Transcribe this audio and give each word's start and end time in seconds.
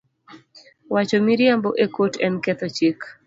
Wacho 0.93 1.17
miriambo 1.27 1.69
e 1.83 1.85
kot 1.95 2.13
en 2.25 2.33
ketho 2.43 2.67
chik 2.77 2.99